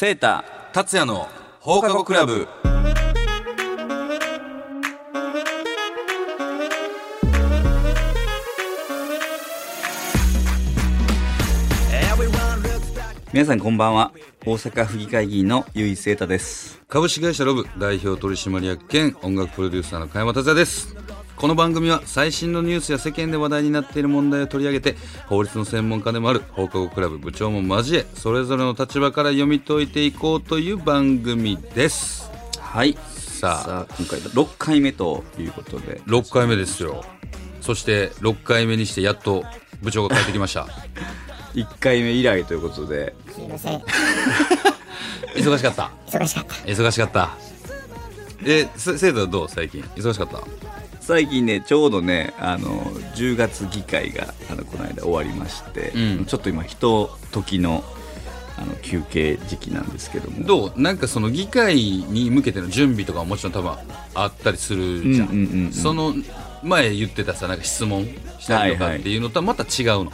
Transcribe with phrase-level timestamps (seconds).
[0.00, 1.28] セータ達也の
[1.60, 2.48] 放課後クラブ。
[13.30, 14.12] 皆さんこんばんは。
[14.46, 16.80] 大阪府議会議員の由井セータです。
[16.88, 20.96] 株式会社ロブ代表取締役兼音楽プロデューサーの加山達也です。
[21.40, 24.96] この番組は最新のニュースや世間で話題になっている問題を取り上げて
[25.26, 32.30] 法律の専門家でもある放課後クラブ部長も交えそれぞれの立場から読み解いていこうという番組です。
[32.60, 32.92] はい。
[33.16, 33.64] さあ。
[33.64, 36.02] さあ今回6回目ということで。
[36.06, 37.02] 6回目ですよ。
[37.62, 39.44] そして6回目にしてやっと
[39.82, 40.66] 部長が帰ってきました。
[41.54, 43.14] 1回目以来ということで。
[43.34, 43.80] すいません。
[45.36, 45.90] 忙しかった。
[46.06, 46.54] 忙しかった。
[46.66, 47.30] 忙しかった。
[48.44, 49.48] えせ生徒はどう？
[49.48, 49.80] 最近。
[49.96, 50.79] 忙しかった？
[51.10, 52.84] 最近ねちょうどねあの
[53.16, 56.24] 10月議会があのこの間終わりまして、うん。
[56.24, 57.82] ちょっと今ひと時の
[58.56, 60.46] あの休憩時期なんですけども。
[60.46, 60.80] どう？
[60.80, 63.72] なんかその議会に向けての準備とかももちろん多分
[64.14, 65.72] あったりするじゃん,、うんうんうんうん。
[65.72, 66.14] その
[66.62, 68.06] 前言ってたさなんか質問
[68.38, 70.12] したりとかっていうのとはまた違うの、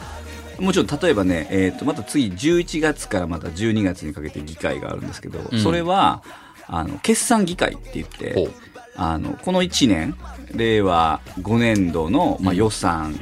[0.59, 5.59] もちろん例えばね、えー、とまた次11月からまた12月にかけて議会があるんですけど、うん。
[5.59, 6.23] それは
[6.65, 8.49] あの決算議会って言って
[8.97, 10.15] あのこの1年
[10.53, 13.13] 令和5年度の、まあ、予算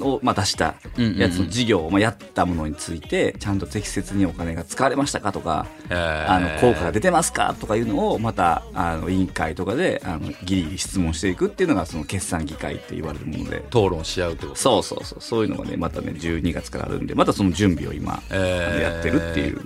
[0.00, 13.58] を、まあ、出したやつの事業、まあ、やったものについてちゃんと適切にお金が使われましたかとか、あの効果が出てますかとかいうのをまたあの委員会とかであのギリギリ質問していくっていうのがその決算議会って言われるもので。
[13.68, 14.56] 討論し合うってこと？
[14.56, 15.20] そうそうそう。
[15.20, 19.60] そういうのがねまたね12月からあるんでまたその準備を今、やってるっていう。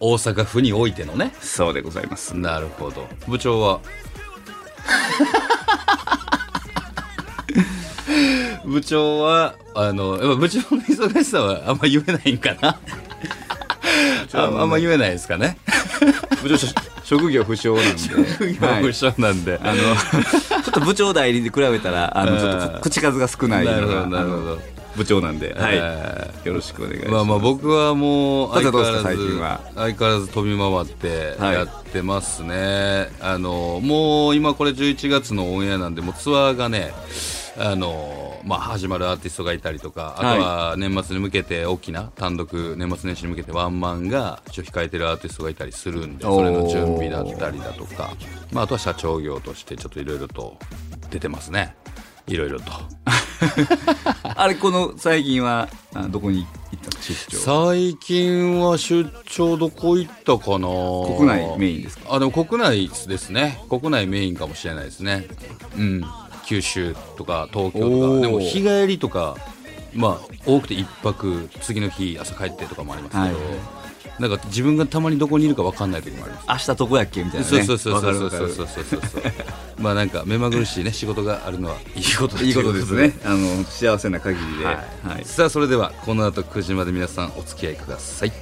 [0.00, 1.34] 大阪府においてのね。
[1.40, 2.36] そうでございます。
[2.36, 3.06] なるほど。
[3.26, 3.80] 部長は？
[8.64, 12.78] 部長はあのやっぱ部長の忙しさはあんま言えないんかな。
[14.34, 15.58] ああんま言えないですかね。
[16.42, 17.98] 部長し職業不詳なんで。
[17.98, 19.76] 職業はい不詳なんで、あの
[20.62, 23.80] ちょっと部長代理に比べたらあのちょっと 口数が少ないのな。
[23.80, 25.76] るほどがなるほど部長なんで、はい。
[25.76, 27.12] えよろしくお願いします。
[27.12, 31.54] まあまあ僕はもう相変わらず相変わらず飛び回ってはい。
[31.54, 36.92] やってますね、あのもう今これ11月のオンエアなんでもうツアーがね
[37.56, 48.12] あのまあ始まるアーティストがいたりとかあとは年末に向けて大きな単独年末年始に向けてワンマンが一応控えてるアーティストがいたりするんでそれの準備だったりだとか、
[48.52, 50.56] まあ、あとは社長業としてちょっといろいろと
[51.10, 51.74] 出てますね
[52.28, 52.72] いろいろと。
[54.22, 57.02] あれこの最近はあどこに行ったの？
[57.02, 57.36] 出張。
[57.70, 60.68] 最近は出張どこ行ったかな？
[61.16, 62.14] 国内メインですか？
[62.14, 63.62] あでも国内ですね。
[63.68, 65.26] 国内メインかもしれないですね。
[65.76, 66.04] うん。
[66.46, 68.20] 九州とか東京とか。
[68.20, 69.36] でも日帰りとか
[69.94, 73.77] まあ多くて一泊次の日朝帰ってとかもありますけど、はい
[74.18, 76.46] なんか自分がたまにどこにいるか分かんない時もあります。
[76.48, 77.62] 明日どこやっけみたいなね。
[77.62, 78.30] そうそうそうわそうそう。
[78.30, 79.22] そうそうそうそう
[79.78, 83.12] まあなんか目まぐるしいね仕事があるのはいいことだいいことですね。
[83.24, 85.22] あの幸せな限りで、ははい。
[85.22, 88.32] い、さあそれではこの後9時まで皆さんお付き合いください。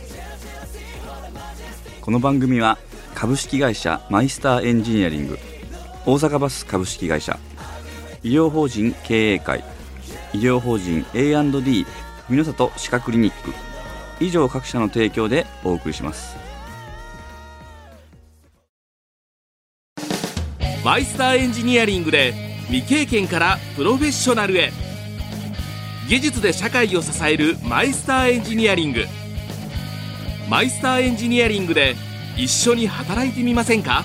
[2.00, 2.78] この番組は
[3.14, 5.38] 株式会社マイスターエンジニアリング。
[6.06, 7.38] 大阪バス株式会社。
[8.22, 9.62] 医療法人経営会。
[10.32, 11.86] 医療法人 A&D
[12.28, 13.52] 美濃里歯科クリニック
[14.20, 16.36] 以上各社の提供でお送りします。
[20.84, 22.32] マイスターエンジニアリングで
[22.68, 24.70] 未経験からプロフェッショナルへ。
[26.08, 29.04] 技術で社会を支えるマイスターエンジニアリング。
[30.48, 31.96] マイスターエンジニアリングで
[32.36, 34.04] 一緒に働いてみませんか？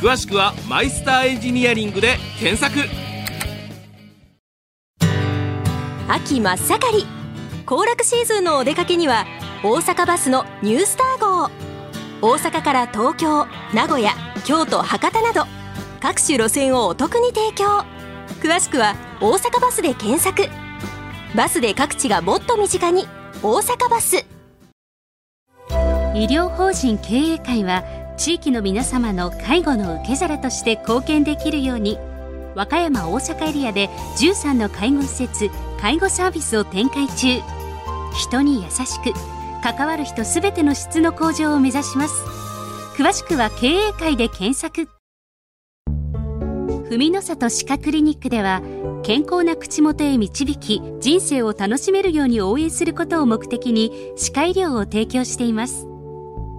[0.00, 2.88] 詳しくはマイスターエンジニアリングで検索。
[6.08, 7.17] 秋真っ盛り
[7.68, 9.26] 行楽シーズンのお出かけには
[9.62, 11.50] 大阪バスのニュースター号。
[12.22, 14.12] 大阪から東京名古屋
[14.46, 15.44] 京都博多など
[16.00, 17.84] 各種路線をお得に提供。
[18.40, 20.48] 詳しくは「大阪バス」で検索。
[21.36, 23.06] バスで各地がもっと身近に
[23.44, 24.24] 「大阪バス」
[26.16, 27.84] 医療法人経営会は
[28.16, 31.98] 地域の皆様の介護の受け皿として貢献できるように
[32.54, 37.57] 和歌山大阪エリアで13の介護施設介護サービスを展開中。
[38.18, 39.12] 人に優しく
[39.62, 42.24] 関わる人すべての質の向上を目指します。
[42.96, 44.88] 詳しくは経営会で検索。
[46.90, 48.60] 文の里歯科クリニックでは
[49.04, 55.86] 健康な口元へ導き人生を楽しめるように応援することを目的に歯科医療を提供しています。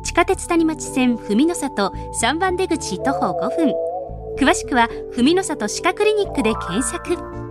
[0.05, 1.91] 地下鉄谷町線文の里
[2.21, 3.73] 3番出口徒歩5分。
[4.39, 7.48] 詳しくは文の里歯科クリニックで検索、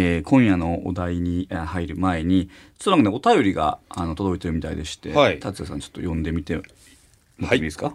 [0.00, 2.48] えー今夜のお題にえー入る前に
[2.78, 5.40] ちょっとなんかねお便りがあの届いてるみたいでして、はい。
[5.40, 6.62] 達也さんちょっと読んでみても
[7.40, 7.94] らっていいですか？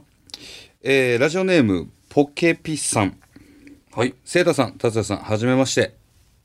[0.84, 3.18] えーラジオネームポケピさん。
[3.94, 4.14] はい。
[4.26, 5.96] セータさん達也さんはじめまして。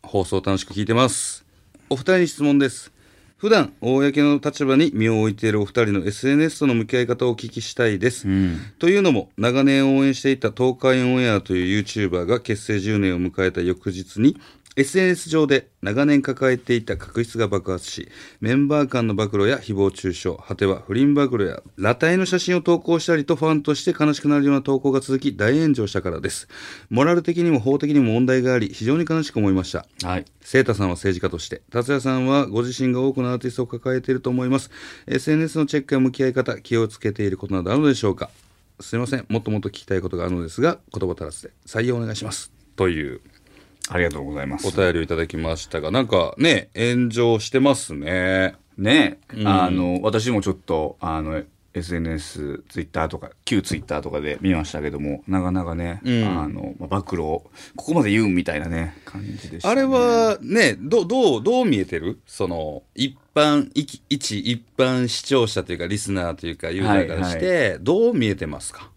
[0.04, 1.44] 放送楽しく聞いてます。
[1.90, 2.92] お二人に質問です。
[3.36, 8.26] 普段公の立場に身を置いているお二人の SNS との向き合い方をお聞きしたいです、
[8.80, 14.36] というのも長年応援していた東海オンエアという YouTuber が結成10年を迎えた翌日に
[14.78, 18.08] SNS 上で長年抱えていた確執が爆発し、
[18.40, 26.46] メンバー間の暴露や誹謗中傷、果ては不倫暴露や裸体の写真を投稿したりとファンとして悲しくなるような投稿が続き大炎上したからです。
[26.90, 29.84] モラル的にも法的にも問題があり、非常に悲しく思いました。
[30.04, 34.70] はいセータさんは政治家として、達也さんはご自身が多くのアーティストを抱えていると思います。
[35.08, 38.30] SNS のチェックや向き合い方、気をつけていることなどあるのでしょうか
[38.78, 39.26] すいません。
[39.28, 42.52] もっともっと聞きたいことがあるのですが、言葉足らずで採用お願いします。
[42.78, 43.20] という
[43.88, 44.66] ありがとうございます。
[44.68, 48.54] お便りをいただきましたが、なんかね、炎上してますね。
[48.76, 51.42] ね、あの私もちょっとあの
[51.74, 62.20] SNS ツイッターとか旧ツイッターとかで見ましたけどもなかなかね、あのまあ暴露をここまで言うんみたいなね感じでした、ね、あれはね、どどう、どう見えてる？
[62.24, 68.90] その、一般、いき一一般視聴者というか、リスナーというか、ユーザーからして、どう見えてますか？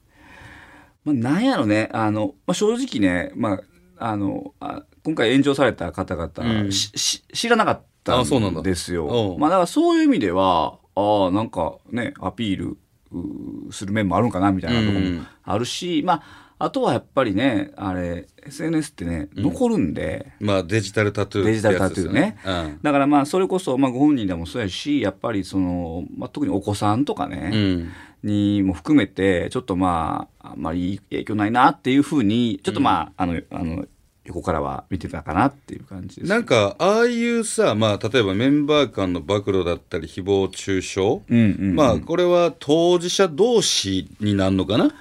[1.04, 1.90] まあ、なんやろね。
[1.92, 3.62] あの、まあ、正直ね、まあ、
[4.02, 6.32] あのあ今回炎上された方々、
[6.64, 6.72] うん。
[6.72, 9.34] しし知らなかったあそうなんですよ。
[9.34, 9.40] うん。
[9.40, 12.78] まあだからそういう意味ではああなんかねアピール
[13.12, 22.36] うーする面もあるんかなみたいなとこうんもあるし、まああとはやっぱりねあれ SNS ってね残るんで、まあ、デジタルタトゥーデジタルタトゥーってやつね。
[22.36, 22.78] ですよね。
[22.82, 27.60] だからまあそれこそ、まあ、ご本人でもそうやしやっぱりその、まあ、特にお子さんとかね、うん。
[27.60, 27.92] うん。
[28.24, 33.86] にも含めてちょっとまああんまりいい影響ないなっていうふうにちょっとまあ,、あのあの
[34.26, 36.30] 横からは見てたかなっていう感じです。
[36.30, 41.76] なんか、ああいうさ、まあ、例えばメンバー間の暴露だったり、誹謗中傷、うんうんうん。
[41.76, 44.94] まあ、これは当事者同士になるのかな？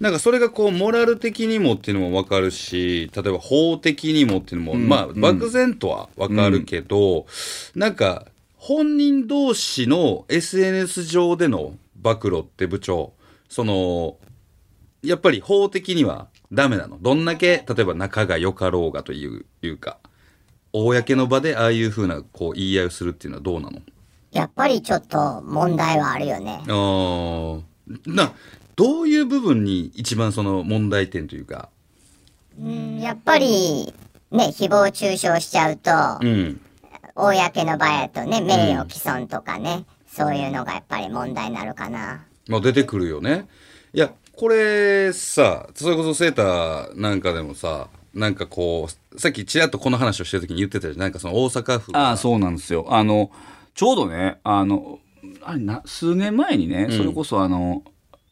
[0.00, 7.26] なんかそれがこう、モラル的にもっていうのもわかるし、例えば法的にもっていうのも、まあ、漠然とはわかるけど、
[7.74, 8.26] なんか、
[8.56, 13.12] 本人同士の SNS 上での暴露って部長、
[13.48, 14.16] その、
[15.02, 16.98] やっぱり法的にはダメなの？
[17.00, 19.98] どんだけ、例えば仲が良かろうがといういうか、
[20.72, 23.80] 公の場でああいうふうなこう言い合いをするっていうのはどうなの？
[24.30, 26.60] やっぱりちょっと問題はあるよね。
[26.66, 27.62] あー
[28.06, 28.32] な、
[28.76, 31.68] どういう部分に一番その問題点というか、
[32.58, 33.92] うん、やっぱり、
[34.30, 35.90] ね、誹謗中傷しちゃうと、
[36.20, 36.60] うん。
[37.14, 42.22] 公の場やとね、名誉毀損とかね、そういうのがやっぱり問題になるかな。
[42.46, 43.48] まあ出てくるよね。
[43.94, 50.98] いや、これさ、それこそセーターなんかでもさ、なんかこう、さっきちらっとこの話をしてる時に言ってたじゃん。
[50.98, 52.86] なんかその大阪府がああそうなんですよ。
[52.90, 53.30] あの
[53.74, 54.98] ちょうどねあの
[55.42, 57.82] あれな数年前にね、それこそあの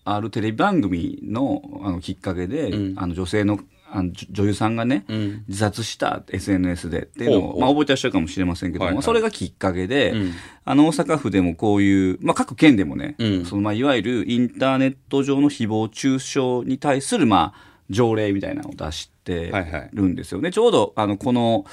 [0.04, 3.58] あるテレビ番組のあのきっかけで、あの女性の
[3.92, 5.44] あの女女優さんがね、ん。
[5.48, 7.02] 自殺した SNS で。
[7.02, 9.02] っていうのを、まあ、覚えてらっしゃるかもしれませんけども、はいはい。
[9.02, 10.32] それがきっかけで、ん。
[10.64, 13.44] あの大阪府でもこういう、まあ、各県でもね、うん。
[13.44, 19.90] そのまあいわゆるインターネット上の誹謗中傷に対するまあ条例みたいなのを出してはいはい。
[19.92, 20.50] るんですよね。
[20.50, 21.64] ちょうどあのこの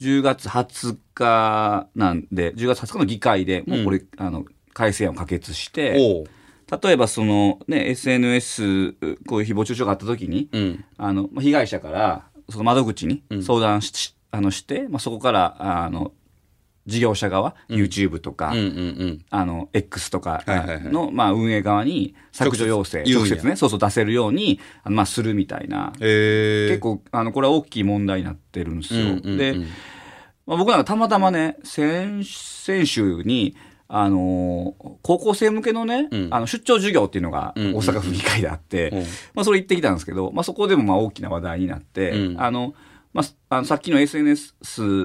[0.00, 6.24] 10月20日なんで10月20日の議会でもうこれ、あの改正案を可決して
[6.80, 8.92] 例えばその、ね、SNS
[9.26, 10.84] こういう誹謗中傷があった時に、うん。
[10.96, 16.12] あのまあ被害者からその窓口に相談し,、あのして、まあ、そこからあの
[16.86, 18.68] 事業者側、YouTube とか、うんうんう
[19.06, 19.24] ん。
[19.30, 20.82] あの X とかはいはいはい。
[20.84, 29.00] の、まあ、運営側に削除要請直接ねそうそう出せるようにあの、まあ、するみたいな、えー、結構あのこれは大きい問題になってるんですよ。
[29.00, 29.54] うんうんうんで、
[30.46, 33.54] まあ、僕なんかたまたまね先先週に
[33.94, 36.28] あのー高校生向けのね、うん。
[36.30, 37.76] あの出張授業っていうのがうんうんうん。
[37.76, 38.98] 大阪府議会であって、うん。
[39.34, 42.40] まあ、それ行ってきたんですけど、まあ、そこでもまあ大きな話題になって、うん。
[42.40, 42.74] あの
[43.12, 44.54] まあ、あのさっきの SNS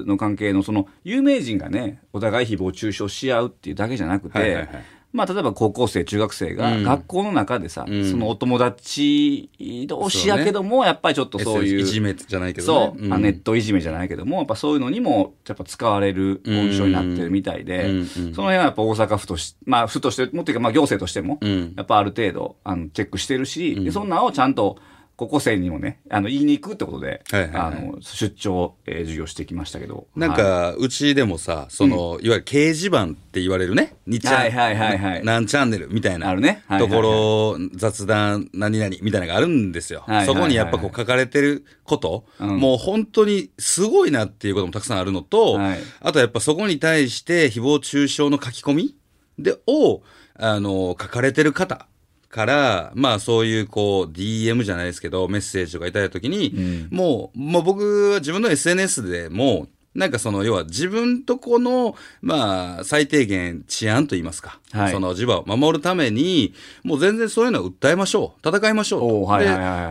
[0.06, 6.82] の関係のその有名人がねお互い誹謗中傷し合うっていうだけじゃなくて、はいはいはいまあ、例えば高校生中学生がうん。
[6.82, 8.10] 学校の中でさ、うん。
[8.10, 9.50] そのお友達
[9.86, 11.80] 同士やけども、やっぱりちょっとそういう。
[11.80, 12.94] いじめじゃないけどね。
[12.98, 18.06] そう、あネットいじめじゃないけどもやっぱそういうのにもやっぱ使われる温床になってるみたいで、うんうん。
[18.06, 21.72] その辺はやっぱ大阪府としまあ府としてもっていうかまあ行政としても、うん。
[21.76, 24.78] やっぱある程度あのチェックしてるし、でそんなんをちゃんと
[25.18, 27.60] 高校生にもね、あの、言いに行くってことで、はいはいはい。
[27.60, 30.06] あの、出張、えー授業してきましたけど。
[30.14, 30.38] なんはい。
[30.38, 35.24] か、うちでもさ、その、いわゆる掲示板って言われるね、2チャン、はいはいはいはい。
[35.24, 36.62] 何チャンネルみたいな、あるね。
[36.68, 36.90] はいはいはい。
[36.90, 40.04] ところ、雑談、何々みたいなのがあるんですよ。
[40.06, 40.36] はいはいはい。
[40.36, 42.56] そこにやっぱこう書かれてること、うん。
[42.60, 45.78] もう本当にすごいなっていうこともたくさんあるのと、はい。
[45.98, 48.96] あとやっぱそこに対して誹謗中傷の書き込み
[49.36, 50.02] で、を、
[50.34, 51.88] あの、書かれてる方。
[52.28, 64.60] から、まあそういうこう DM じゃないですけど、メッセージとかいただいたときに、もう、もう僕は自分の SNS でも、なんかその、要は自分とこの、まあ、最低限治安と言いますか。
[64.70, 66.54] はいその地場を守るために、
[66.84, 68.48] もう全然そういうのを訴えましょう。
[68.48, 69.26] 戦いましょう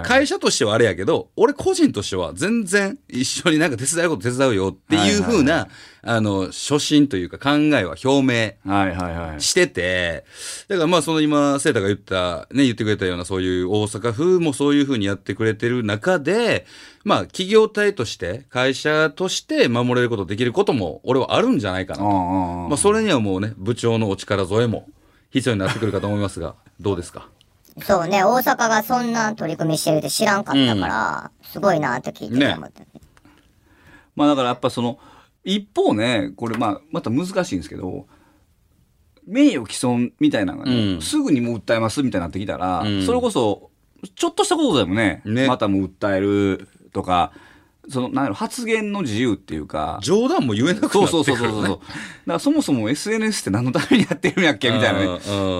[0.03, 5.69] 会社としてはあれやけど、俺個人としては全然一緒になんか手伝うこと手伝うよっていう風な、はいはい
[6.03, 9.41] あの、初心というか考えは表明はいはいはい。
[9.41, 10.23] してて、
[10.67, 16.65] だからまあその今、セータが言った、ね、言ってくれたようなそういう大阪府もそういうふうにやってくれてる中で、
[17.03, 22.05] まあ企業体として、会社として守れること、できることも俺はあるんじゃないかなと。
[22.05, 24.87] あまあそれにはもうね、部長のお力添えも
[25.31, 27.27] 必要になってくるかと思いますが、 どうですか？
[27.83, 32.81] そうね、大阪がそんな取り組みしてるって知らんかったから、すごいなって聞いてて思った。
[34.15, 34.97] まあだからやっぱその、
[35.47, 38.05] 一方ね、これまあ、また難しいんですけど、
[39.25, 41.01] 名誉毀損みたいなのがね、うん。
[41.01, 43.05] すぐにもう訴えますみたいになってきたら、うん。
[43.05, 43.71] それこそ、
[44.15, 45.47] ちょっとしたことでもね、ね。
[45.47, 47.31] またもう訴えるとか、
[47.89, 51.07] その、なんやろ、発言の自由っていうか、冗談も言えなくなってくる、ね。
[51.07, 51.63] そうそうそうそうそう。
[51.63, 51.81] だか
[52.25, 54.71] らそもそも SNS って何のためにやってるんやっけ？
[54.71, 55.07] みたいなね。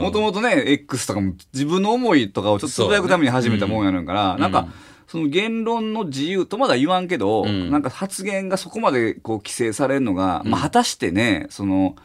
[0.01, 4.67] もともとね、X とかも自分の思いとかをちょっとつぶやくために始めたもんやねんから、なんか、
[5.07, 11.95] その言論の自由とまだ言わんけど、んなんか発言がそこまでこう規制されるのが、まあ果たしてね、その、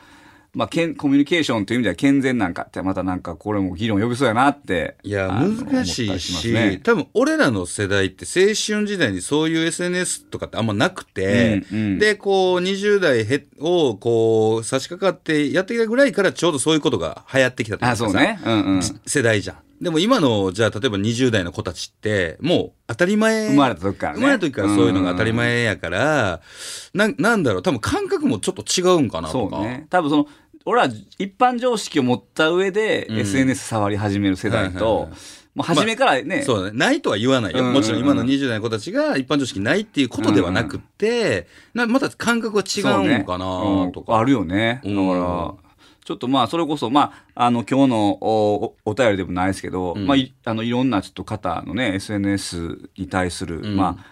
[0.54, 4.96] まあ、けんコミュニケーションという意味では健全なんかって、またなんかこれも議論呼びそうやなって。
[5.02, 18.38] いや、難しいしね多分俺らの世代って青春時代にそういう SNS とかってあんまなくて、うんうんで、こう20代へをこう差し掛かってやってきたぐらいからちょうどそういうことが流行ってきたというあ、かさそうね。
[18.44, 18.82] うんうん。
[19.06, 19.56] 世代じゃん。
[19.82, 23.48] でも今の、じゃあ例えば20代の子たちって、もう当たり前。
[23.48, 26.40] 生まれた時からね生まれた時からそういうのが当たり前やから、
[26.94, 29.56] ななんだろう、多分感覚もちょっと違うんかなとか。
[29.56, 29.88] そうね。
[29.90, 30.26] 多分その、
[30.64, 35.18] 俺は一般常識を持った上で、ん SNS 触り始める世代と、はいはいはい
[35.54, 36.78] もう初めからね、そうだね。
[36.78, 37.62] ないとは言わないよ。
[37.62, 44.14] もちろん今の20代の子たちが一般常識ないっていうことではなくて、なまた感覚は違そうねうのかなとか。
[44.14, 44.80] うんあるよね。
[44.82, 44.98] だから、う
[45.58, 45.71] ん
[46.04, 54.04] ちょっとまあ、それこそ、まあ、あの、今日のおおお便りでもないですけど、んまあい、あの、いろんなちょっと方のね、SNS に対する、んまあ、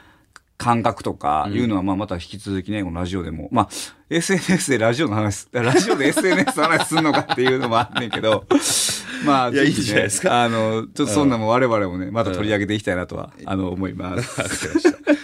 [0.56, 3.68] 感覚とかいうのは、まあ、また引き続きね、このラジオでも、まあ、
[4.08, 8.44] SNS でラジオの話、 ラジオで SNS の話すんのかっていうのもあんねんけど、
[9.26, 14.68] まあ、いやいいじゃないですかあの、ちょっとそんなもん我々もね、また取り上げていきたいなとは、あの、思います。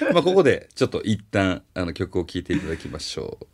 [0.05, 0.13] ま。
[0.15, 3.47] まあ、ここでちょっと一旦あの曲を聴いていただきましょう。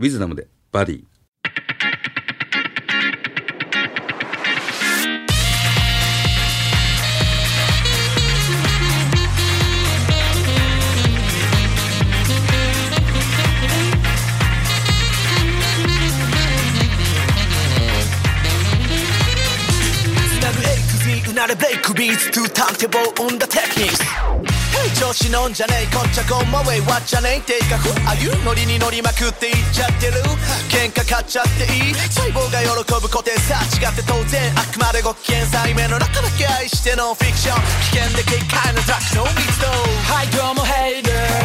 [0.00, 1.19] ウィズダムでバディ。
[21.40, 24.04] なれブレイクビーツトゥーターンテーブル生んだテクニックス
[24.76, 30.20] Hey 調子乗んじゃねえこっちゃゴンマウェイわっちゃねえてかふあゆノリに乗りまくっていっちゃってる
[30.68, 39.72] 喧嘩買っちゃっていい細胞が喜ぶ固定さ違って当然あくまでご機嫌さ夢の中だけ愛してのフィクション危険で軽快なドラッグの密度
[40.12, 41.39] Hi どうも Hey there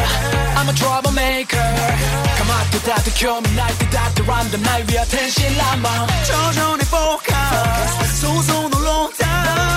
[0.56, 1.60] I'm a troublemaker.
[1.60, 7.32] かまってたって興味ないってだってランダムない We are 天真爛漫徐々にフォーカ
[8.08, 9.24] ス想像のロータ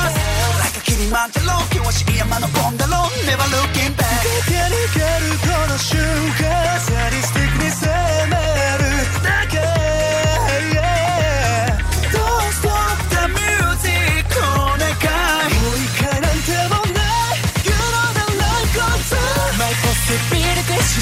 [0.07, 0.15] ス
[0.55, 2.95] なんかキリマンジャロ険しい山のゴンダロ
[3.27, 4.23] Never looking back.
[4.23, 5.99] 駆け抜けるこの瞬
[6.39, 8.38] 間サディ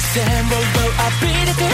[0.08, 1.68] possibility 視線を奪う ability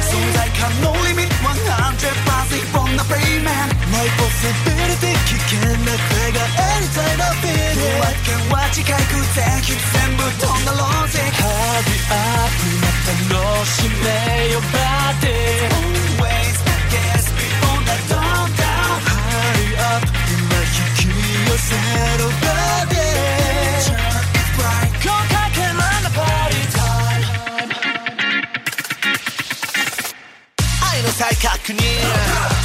[0.00, 11.44] 存在感のリミット100%本な Payman My possibility 危険な声が Anytime I feel it 夜明けは近い空前全部飛んだローゼハ
[11.84, 14.08] リアップま楽しめ
[14.52, 14.74] よバ
[15.20, 15.68] ディ
[16.16, 16.56] Always
[16.88, 19.12] guess before the dawn down ハ
[19.58, 21.12] リアップ今引き
[21.48, 21.76] 寄せ
[22.18, 23.05] ろバディ
[31.16, 31.80] 再確認。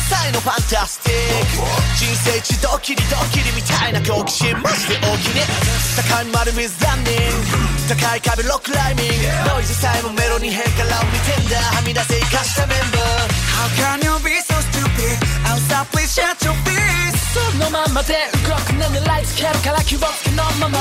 [0.10, 1.64] 才のファンタスティック。
[1.96, 5.48] 人生一ドキリドキリみたいな好奇心マジで大きいね。
[5.96, 7.96] 高い丸水ランニング。
[7.96, 9.56] 高い壁ロックライミング。
[9.56, 13.32] ノイズさえもメロに変からを見てんだはみ出せ生かしたメンバー。
[13.56, 15.16] How can you be so stupid?
[15.48, 20.78] I'll stop please shut your face そのままで動くね狙いつけるから気をつけのまま。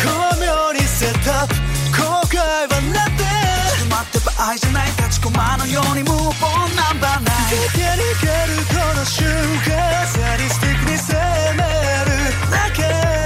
[0.00, 0.08] 巧
[0.40, 1.28] 妙にセット。
[1.28, 1.60] アップ
[1.92, 3.31] 後悔はなって止
[3.92, 7.24] まって場合じゃない立ちコマのようにムーブオンナンバー。
[7.24, 9.28] ナイン駆け抜けるこの瞬
[9.68, 11.12] 間サディスティックに攻
[11.56, 11.62] め
[12.08, 12.16] る。
[12.50, 13.21] だけ。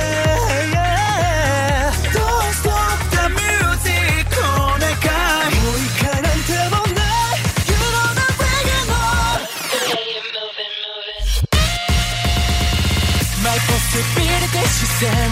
[14.97, 15.29] 視線を浴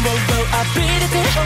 [0.76, 1.40] びれて存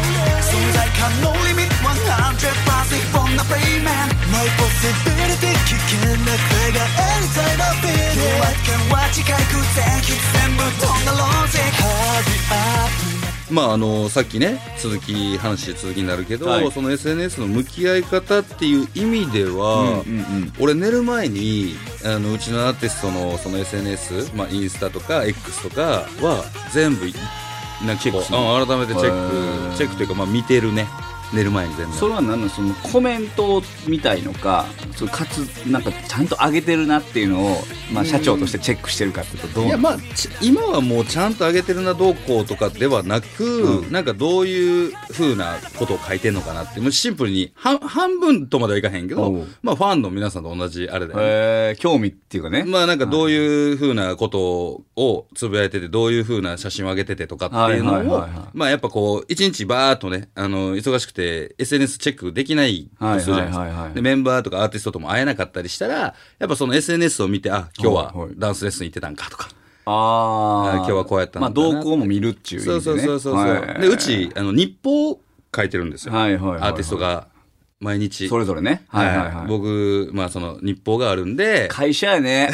[0.75, 5.55] 在感のリミット100%こんな payment My possibility.
[5.55, 9.39] 危険な声が anytime I feel it 凶悪感は近く
[9.73, 16.73] 全域全部飛んだロジック Hurry up まああのさっきね続き話続きになるけど、はい。
[16.73, 20.53] その SNS の向き合い方っていう意味では、うんうんうん。
[20.59, 27.07] 俺寝る前にあのうちのアーティストのその SNS、まあ、インスタとか X とかは全部
[27.85, 29.76] なチェックうん改めてチェック。
[29.76, 30.88] チェックというか、まあ、見てるね
[31.32, 34.66] 寝る前に全部それは何なのそのコメントみたいのか
[34.97, 37.56] そのかつなんかちゃんと上げてるなっていうのを、
[37.92, 43.92] まあ、社長としてチェックしてるかっていうとどういやまあち今はもうちゃんと上げてるなどうこうとかではなく、うん。
[43.92, 51.25] なんかどういうふうなことを書いてんのかなってもうシンプルに半半分とまではいかへんけどまあファンの皆さんと同じあれだよね。
[51.26, 61.18] えー興味っていうかね、まあなんかどういうふうなことをつぶやいてて、どういうふうな写真を上げててとかっていうのをはいはいはいはい、まあやっぱこう、一日バーっとね、あの、忙しくて
[61.59, 63.61] SNS チェックできないとするじゃないですか。
[63.61, 69.49] はいはいはいはいで、メンバーとかアーティストとも会えなかったりしたら、やっぱその SNS を見て、あ、今日はダンスレッスン行ってたんかとか。
[69.87, 73.35] あああ今日はこうやったまあのかな動向も見るっていう意味で、ね、そうそうそうそう。
[73.35, 75.21] はいで、うち、あの、日報を
[75.55, 76.15] 書いてるんですよ。
[76.15, 77.29] はいはいはいはいアーティストが
[77.80, 78.28] 毎日。
[78.28, 78.82] それぞれね。
[78.88, 79.16] はいはい。
[79.35, 82.50] はい、僕、まあその日報があるんで、会社やね。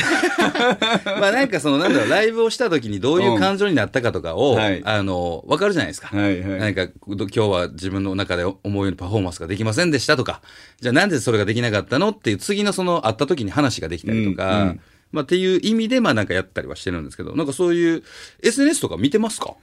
[1.19, 4.83] まあなんかそのなんだろう、ライブをした時にどういう感情になったかとかを、うんはい。
[4.85, 6.09] あの、わかるじゃないですか。
[6.15, 6.61] はいはい。
[6.61, 10.43] なんか、今日は自分の中で思うようにパフォーマンスができませんでしたとか、
[10.81, 14.81] じゃあなんでそれができなかったのっていう次のその会った時に話ができたりとか、うんうん。
[15.11, 18.03] まあっていう意味でまあなんかやったりはしてるんですけど、なんかそういう
[18.43, 19.55] SNS とか見てますか？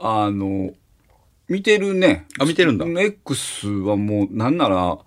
[0.00, 0.72] あの
[1.52, 2.26] 見てるね。
[2.40, 2.86] あ見てるんだ。
[3.00, 5.04] X はもうなんならも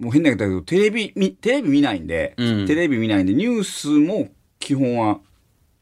[0.00, 2.66] う変なけどテレビみテレビ見ないんで、うん。
[2.66, 4.28] テレビ見ないんでニュースも
[4.60, 5.18] 基本は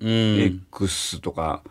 [0.01, 0.63] うん。
[0.71, 1.63] X とか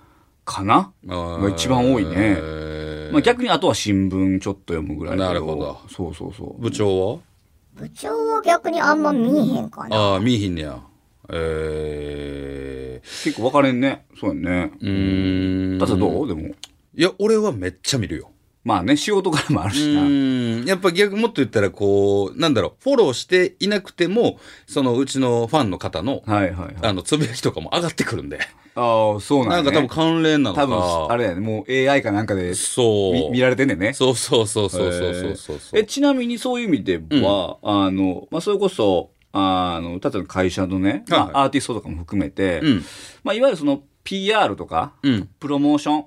[0.46, 2.12] かな、が一番多いね。
[2.15, 3.13] えー。
[3.13, 5.80] まあ、逆にあとは新聞ちょっと読むぐらいだけなるほど。
[5.89, 6.62] そうそうそう。
[6.62, 7.20] 部長は？
[7.76, 9.96] 部長は逆にあんま見えへんかな。
[9.96, 10.80] ああ、見えひんねや。
[11.32, 14.06] え結構分かれんね。
[14.20, 14.72] そうやね。
[14.82, 15.78] ー、うーん。
[15.78, 16.28] だってどう？
[16.28, 16.54] でも
[17.00, 18.30] いや、俺はめっちゃ見るよ。
[18.66, 20.02] まあね、仕事からもあるしな。
[20.02, 20.66] うん。
[20.66, 28.40] やっぱ逆もっと言ったら、こう、なんだろう、フォローしていなくても、そのうちのファンの方の、はいはいはい、あの、つぶやきとかも上がってくるんで。
[28.76, 30.64] ああ、そうなんだ、ね、なんか多分関連なのか。
[30.64, 33.32] 多分、あれやね、もう AI かなんかで、そう。
[33.32, 33.94] 見られてんねんね。
[33.94, 35.80] そうそうそうそうそうそうそう。
[35.80, 42.86] え、ちなみにそういう意味では、うん、あの、まあ、それこそ、あの、例えば会社のね、はいはいまあ、アーティストとかも含めて、うん、
[43.24, 45.30] まあ、いわゆるその、PR とか、うん。
[45.39, 46.06] プロモーショ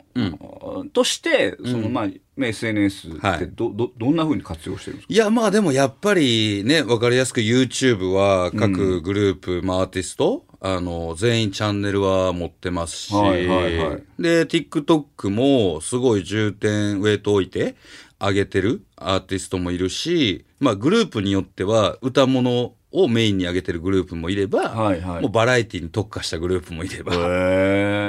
[0.80, 5.14] ン、として、その、まあ、SNS っはいてど、ど、どんな風に活用してるんですか？
[5.14, 14.02] いやまあでもやっぱりねわかりやすく YouTube は各グループ、まあアーティストあの全員チャンネルは持ってますし、はいはいはい。
[14.18, 17.76] で TikTok もすごい重点ウェイト置いて
[18.18, 27.12] 上げてるアーティストもいるしまあグループによっては歌物をメインに上げてるグループもいれば、はいはいもうバラエティに特化したグループもいれば。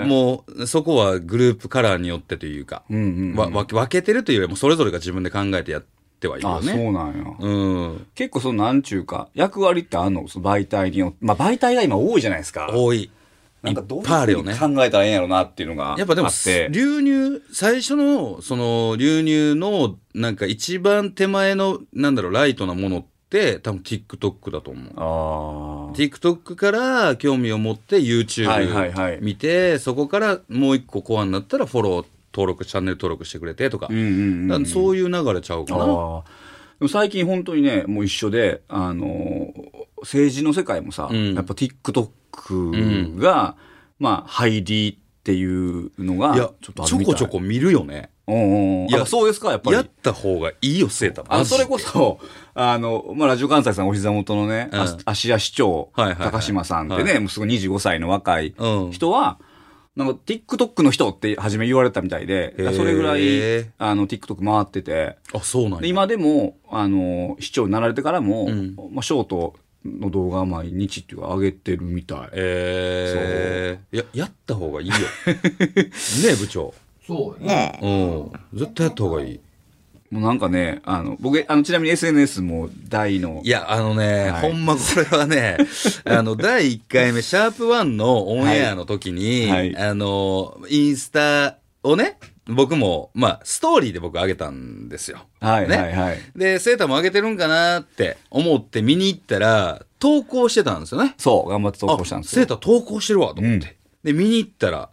[0.06, 5.86] もうそこはグループカラーによってというか、うんうんうんわ分けてるというよりもそれぞれが自分で考えてやっ
[6.20, 6.74] てはいるよあ、ね。
[6.74, 7.24] そうなんや。
[7.40, 7.50] う
[7.94, 8.08] ん。
[8.16, 10.28] 結構そのなんちゅうか、役割ってあんの？
[10.28, 11.18] その媒体によって。
[11.22, 12.70] まあ媒体が今多いじゃないですか。
[12.74, 13.10] 多い。
[13.62, 16.28] なんかどういうふうに考えたらええんやろなっていうのがやっぱでも。
[16.70, 23.08] 流入最初のその流入のなんか一番手前のなんだろうライトなものって
[23.60, 25.94] 多分 TikTok だと思う。
[25.94, 36.24] TikTok から興味を持って YouTube 見て、そこからもう一個コアになったらフォロー登録チャンネル登録してくれてとか,、うんうんうんうんそういう流れちゃうかな。
[36.88, 39.52] 最近本当にね、もう一緒で、あのー、
[40.02, 41.34] 政治の世界もさ、うん。
[41.34, 43.56] やっぱ TikTok が、
[44.00, 48.10] まあ、入りっていうのが、ちょっとちょこちょこ見るよね。
[48.28, 48.90] うんうんうん。
[48.90, 49.76] いやあそうですか、やっぱり。
[49.76, 52.20] やった方がいいよセータあそれこそ、
[52.54, 54.70] あの、まあ、ラジオ関西さんお膝元のね、
[55.06, 57.20] 芦屋市長、高島さんってね、はい。
[57.20, 58.92] もうすぐ25歳の若いうん。
[58.92, 59.40] 人は、
[59.96, 68.76] なんか TikTok の人って初め言われたみたいで、それぐらい、あの、TikTok 回ってて、あ、そうなん今でも、あの、市長になられてからも、ん。
[68.92, 69.56] まあ、ショート
[69.86, 72.30] の動画は毎日っていうか上げてるみたい。
[72.34, 74.94] えー、や、やった方がいいよ。
[75.28, 76.74] ねえ、部長。
[77.06, 78.60] そうねうん。
[78.60, 79.40] 絶対やった方がいい。
[80.14, 85.58] もうなんかね、あの、僕、あの、ちなみに SNS も大のい、や、あのね、はいほんまこれはね、
[86.06, 95.20] あの、第1回目、シャープ1のオンエアの時に、はいあの、インスタをね、僕も、まあ、ストーリーで僕上げたんですよ。
[95.40, 96.18] はいねはいはい。
[96.36, 101.16] で、セーターも上げてるんかなって思って見に行ったら、投稿してたんですよね。
[101.18, 103.78] そう、頑張って投稿したんですセーター投稿してるわと思って。
[104.04, 104.90] で、見に行ったら、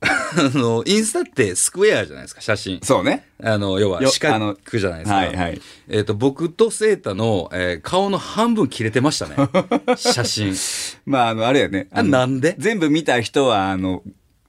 [0.00, 2.80] あの、インスタってスクエアじゃないですか、写真。
[2.82, 3.26] そうね。
[3.42, 5.16] あの、要はよ四角じゃないですか。
[5.16, 9.36] はいはいえっ、と、僕とセータの、えー顔の半分切れてましたね。
[9.96, 10.54] 写真。
[11.06, 11.88] まあ、あの、あれやね。
[11.92, 12.54] あのなんで？
[12.58, 14.02] 全部見た人は、あの、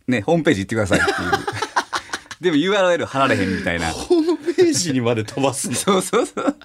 [0.08, 1.32] ね、ホームページ行ってくださいっていう。
[2.42, 3.90] でも URL 貼られへんみたいな。
[3.92, 5.76] ホームページにまで飛ばすの？
[5.76, 6.56] そうそうそう。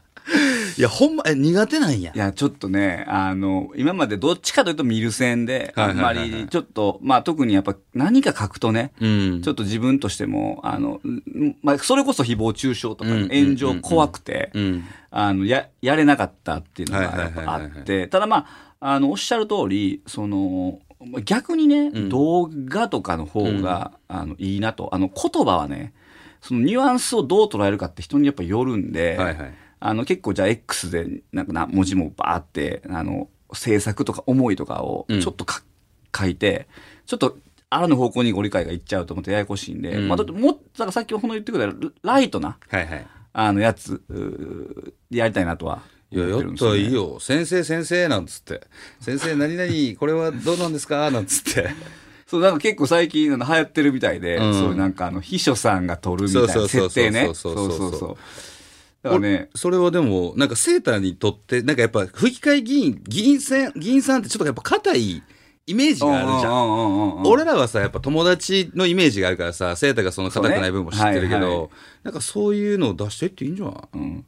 [0.77, 2.19] いや、ほんま、え、苦手なんやい。
[2.19, 9.43] や、ちょっとね、あの、今までどっちかというと見る線で、あんまり、ちょっと、まあ特にやっぱ何か書くとね、うん。
[9.43, 14.85] ちょっと自分としても、あの、んまあ、それこそ誹謗中傷とかうんうんうん炎上怖くて、うん。
[15.11, 18.47] あの、や、やれなかったっていうのがやっぱあって、ただま
[18.81, 20.81] あ、あの、おっしゃる通り、その、
[21.25, 24.95] 逆にね、ん動画とかの方が、あの、いいなと。
[24.95, 25.93] あの、言葉はね、
[26.41, 29.55] そのニュアンスをどう捉えるかって人にやっぱよるんで、はいはい。
[29.87, 35.63] あの、結構じゃあ X で、なんかな、文字もバーって、あの、制作とか思いとかをうんちょっとか、
[36.17, 36.69] 書いて、
[37.07, 37.37] ちょっと、
[37.69, 43.07] あらぬ方向にご理解がいっちゃうと思ってややこしいんで、うんまあ、だってもだからさっきほど言ってくれたライトな、はいはい。
[43.35, 44.01] あの、やつ、
[45.11, 45.83] やりたいなとは。
[46.11, 46.93] いや、やったらいい。
[46.93, 47.19] よ。
[47.21, 48.63] 先生、先生、なんつって。
[49.01, 51.11] 先生、何々、これはどうなんですか？
[51.11, 51.69] なんつって。
[52.27, 57.25] そう、なんか結構最近流行ってるみたいで、うんそうなんかあの、秘書さんが撮るみたいなそうそうそう設定ね。
[57.27, 58.17] そうそうそうそうそう
[59.05, 65.23] だからね、それはでも、なんかセーターにとって、なんかやっぱ、府議会議員、議員さん、議員さんってちょっとやっぱ硬い
[65.67, 66.53] イメージがあるじゃん。
[66.53, 71.47] ん俺らはさ、やっぱ友達のイメージがあるからさ、セーターがその硬くない部分も知ってるけそうね。
[71.47, 71.71] はいはど、
[72.03, 73.75] なんかそういうのを出していっていいんじゃない？
[73.93, 74.25] うん。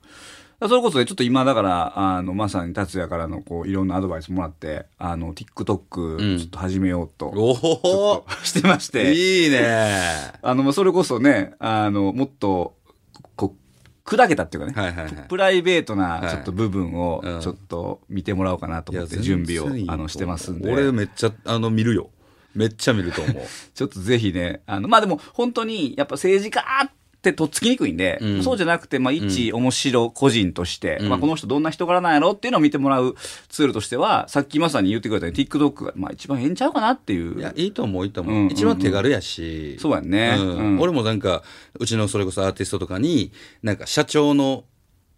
[0.59, 5.33] それこそね、ちょっと今だから、あの、まさに達也からのこう、いろんなアドバイスもらって、あの、うん。
[5.33, 9.63] TikTok ちょっと始めようと、おちょおっとしてまして、いいね。
[10.43, 12.75] あの、まあそれこそね、あの、もっと、
[14.07, 15.29] 砕けたっていうかね、はいはいはい。
[15.29, 20.73] プライベートはないちょっと部分をうんちょっと見てもらおうかなと思って準備をあのしてますんで。
[20.73, 22.11] 俺めっちゃ、あの、見るよ。
[22.55, 23.43] めっちゃ見ると思う。
[23.75, 26.91] ちょっとぜひね、あの、まあでも本当にやっぱ政治家っ
[27.27, 33.15] てとっつきにくいんで、うんそうじゃなくて、まあ一面白個人として、うんまあこの人どんな人柄なんやろっていうのを見てもらう
[33.49, 37.39] ツールとしては、さっきまさに言ってくれたように TikTok がまあ一番ええんちゃうかなっていう。
[37.39, 38.35] いや、いいと思う、いいと思う。
[38.35, 39.77] うんうんうん一番手軽やし。
[39.79, 41.43] そうやんねうんうん俺もなんか、
[41.79, 44.65] うちのそれこそアーティストとかに、なんか社長の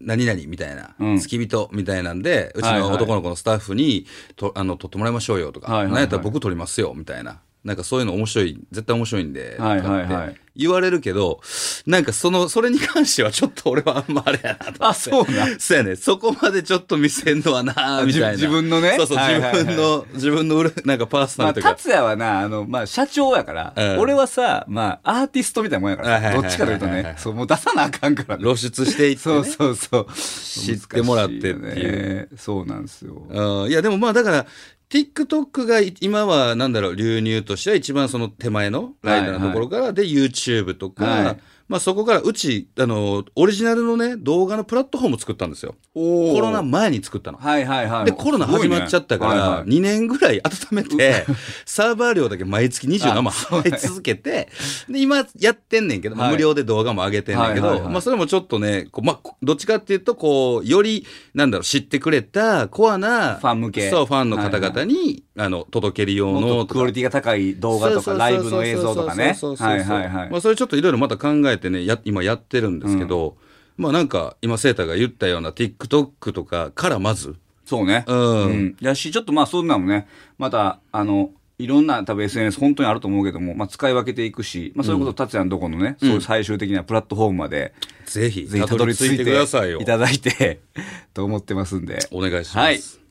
[0.01, 7.41] 何々みたいな、うん付き人みたいなんで、うちはいはいの男の子のスタッフに、とあの、撮ってもらいましょうよとか、はいはいはいなんやったら僕撮りますよ、みたいな。
[7.65, 11.41] なんかそういうの面白い、絶対面白いんで、はいはいはい言われるけど、
[11.87, 14.85] なんかその、それに関してはちょっと俺はあんまあれやなと。
[14.85, 15.61] あそうなん？
[15.61, 15.95] そうやね。
[15.95, 18.31] そこまでちょっと見せんのはなみたいな。
[18.33, 18.97] 自自分のね？
[18.97, 21.77] そうそう、はいはいはい自分の、自分のうる、なんかパーソまあ、ナルとか。
[21.77, 28.43] 達也はな、あの、まあ、社長やから、うん俺はさ、まあ、アーティストみたいなもんやからさ、はいはいはいどっちかというとねそう、もう出さなあかんからね。
[28.43, 29.35] 露出していって、ね。
[29.39, 30.07] そうそうそう。
[30.13, 32.27] 知ってもらってっていうね。
[32.37, 33.23] そうなんですよ。
[33.29, 34.47] うんいや、でもまあだから、
[34.91, 45.75] TikTok が今はなんだろう、流入としては一番その手前のライトなところから、で、YouTube とか、はいまあそこからうち、あの、オリジナルのね、動画のプラットフォーム作ったんですよ。
[45.93, 47.39] ココロナ前に作ったの。
[47.39, 48.05] はいはいはい。
[48.07, 49.51] で、コロナ始まっちゃったから、すごいね。
[49.51, 49.69] はいはい。
[49.69, 51.27] 2年ぐらい温めて、
[51.67, 54.49] サーバー料だけ毎月27万払い続けて、
[54.89, 63.91] で、今やってんねんけど、無料で動画も上げてんねんけど、まあそれもちょっとね、こうまあ、どっちかっていうと、こう、より、なんだろう、知ってくれたコアな、ファン向け。
[63.91, 69.35] そう、ファンの方々に、あの、届ける用のとクオリティが高い動画とか、ライブの映像とかね。
[69.35, 69.99] そうそうそうはそうそう。
[69.99, 70.31] いはいはい。
[70.31, 70.39] ま。
[70.39, 73.37] あ、それちょっといろいろまた考えてね、や、今やってるんですけど、
[73.77, 78.05] まあなんか、今、セータが言ったような TikTok とかからまず、そうね。
[78.07, 78.77] うんうん。
[78.81, 87.75] やし、ちょっとまあそんなんもね、また、あの、いろんな多分 SNS 本当にあると思うけども、まあ使い分けていくし、まあそれこそ達也のとこのね、そういう最終的なプラットフォームまで、
[88.07, 89.85] ぜひ、ぜひたどり着いてくださいよい。
[89.85, 90.61] ただいて、
[91.13, 91.99] と思ってますんで。
[92.11, 92.59] お願いします。
[92.59, 93.09] はい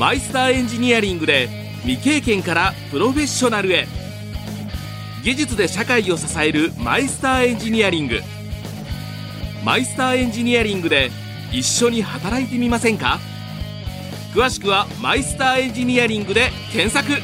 [0.00, 1.46] マイスターエンジニアリングで
[1.82, 3.86] 未経験からプロフェッショナルへ
[5.22, 8.20] 技術で社会を支えるマイスターエンジニアリング。
[9.62, 11.10] マイスターエンジニアリングで
[11.52, 13.18] 一緒に働いてみませんか？
[14.34, 17.20] 詳しくはマイスターエンジニアリングで検索。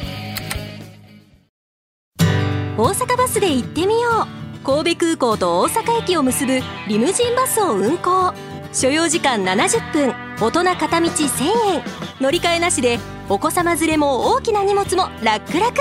[2.77, 4.27] 大阪バスで行ってみよ
[4.61, 4.63] う。
[4.63, 8.33] 神戸空港と大阪駅を結ぶリムジンバスを運行。
[8.73, 10.13] 所要時間70分。
[10.39, 11.83] 大人片道1000円。
[12.21, 15.71] 乗り換えなしでお子様連れも大きな荷物も楽々。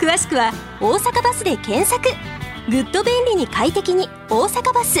[0.00, 2.08] 詳しくは「大阪バス」で検索。
[2.68, 5.00] グッド便利に快適に大阪バス。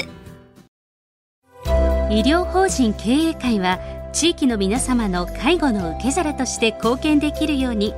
[2.10, 3.78] 医療法人経営会は
[4.12, 7.94] 地域の皆様の介護の受け皿として貢献できるように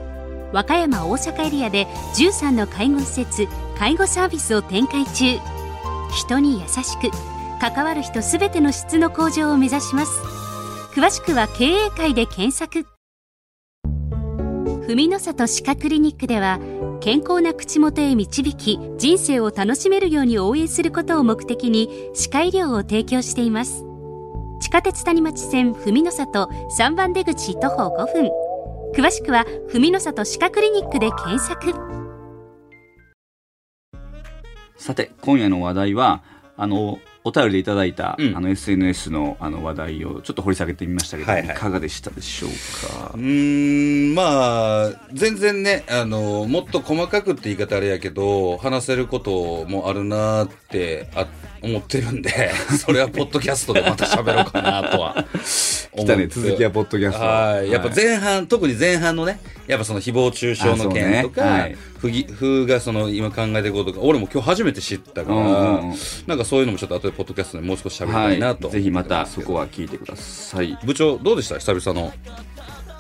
[0.53, 5.39] 和歌山大阪エリアで13の介護施設介護サービスを展開中。
[6.13, 7.11] 人に優しく
[7.61, 10.13] 関わる人すべての質の向上を目指します。
[10.95, 12.87] 詳しくは経営会で検索。
[14.87, 16.61] 文の里歯科クリニックでは
[17.01, 23.85] 健康な口元へ導き人生を楽しめるように応援することを目的に歯科医療を提供しています。
[24.61, 28.31] 地下鉄谷町線文の里3番出口徒歩5分。
[28.95, 31.75] 詳しくは文の里歯科クリニックで検索。
[34.77, 36.23] さて、今夜の話題は、
[36.57, 42.51] あの、お便りでいただいた、うんあの SNS のあの話題をちょっと掘り下げてみましたけど、はいはいいかがでしたでしょう
[43.01, 43.11] か？
[43.15, 43.19] う。
[43.19, 51.27] ーん、まあ、全然ね、あの、もっと細かくって言い方あれやけど、話せることもあるなーってあ
[51.63, 55.25] 思ってるんで、 それはポッドキャストでまた喋ろうかなとは。
[55.97, 57.25] 来たね、続きはポッドキャスト。
[57.25, 57.71] はい。
[57.71, 70.79] やっぱ前半、特に前半のね、やっぱその誹謗中傷の件とか、ねはい不義風がその今考えてることとか、俺も今日初めて知ったから、うんうんうんなんかそういうのもちょっと後でポッドキャストでもう少し喋りはいたいなと、ぜひまたそこは聞いてください。
[70.85, 71.59] 部長、どうでした？
[71.59, 72.13] 久々の。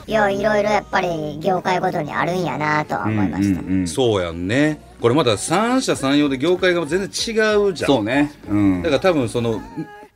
[0.06, 3.60] いや、いろいろやっぱり業界ごとにあるんやなとは思いました。
[3.60, 4.80] うんうんうんそうやんね。
[5.00, 7.88] これまだ三者三様で業界が全然違うじゃん。
[7.88, 8.32] そうね。
[8.48, 8.90] うんだ。
[8.90, 9.61] から多分その、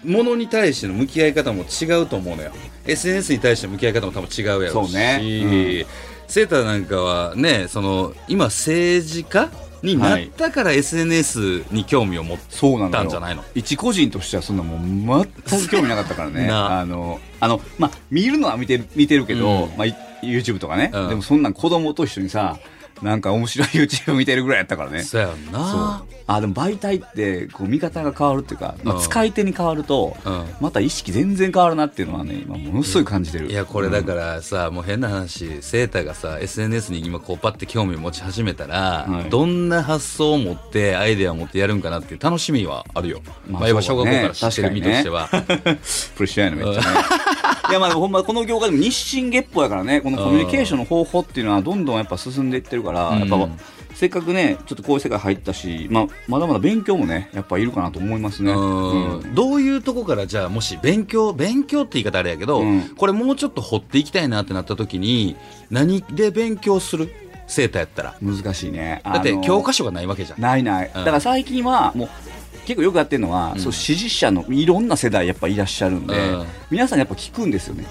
[0.04, 2.52] ものに対しての向き合い方も違うと思うのよ。
[2.86, 4.92] SNS に対しての向き合い方も多分違うやろうし。
[4.92, 5.86] そうね
[6.26, 9.50] セーターなんかはね、その、今政治家
[9.82, 13.44] になったから SNS に興味を持っそうなのよたんじゃないの？
[13.54, 22.58] 一個人としてはそんなもう全く興味なかったからねなあのあのまあ見るのは見て見てるけど、うんまあ、い YouTube とかね、うんでもそんなん子供と一緒にさ
[23.02, 25.02] なんか面白い YouTube 見てるぐらいやったからね。
[25.02, 26.04] そうやんな。
[26.26, 30.44] あでも媒体ってこう見方が変わるっていうか、まあ、うん使い手に変わると、うん。
[30.60, 39.30] また意識全然変わるなっていうのはね今ものすごい感じてる、いや、これだからさ、もう変な話、セーターがさ、SNS に今こうパッて興味を持ち始めたら、はい。
[39.30, 43.22] どんな発想を持って、アイデアを持ってやるんかなっていう楽しみはあるよ。
[43.48, 45.28] まあ、まあやっぱ小学校から知ってる身としては。
[45.32, 46.98] プレッシャーやねめっちゃね。
[47.70, 53.48] いやまあでもほんまこの業界でも日進月歩やからねこのコミュニケーションの方法っていうのはどんどんやっぱ進んでいってるから、うんやっぱ
[53.94, 59.18] せっかくねちょっとこういう世界入ったし、まあ、まだまだ勉強もねやっぱいるかなと思いますね、うん。
[59.18, 59.34] うん。
[59.34, 62.94] どういうとこからじゃあもし勉強勉強って言い方あれやけど、うん。
[62.96, 65.36] これもうちょっと掘っていきたいなってなった時に
[65.70, 67.12] 何で勉強する？
[67.46, 68.16] セーターやったら。
[68.22, 69.02] 難しいね。
[69.04, 70.40] だって教科書がないわけじゃん。
[70.40, 72.08] ないない、だから最近はもう
[72.64, 76.46] 結構よくやってるのは、そう支持者のいろんな世代やっぱいらっしゃるんで、うん。
[76.70, 77.86] 皆さんやっぱ聞くんですよね。